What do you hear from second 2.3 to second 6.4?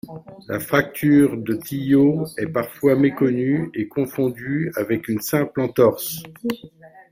est parfois méconnue et confondue avec une simple entorse.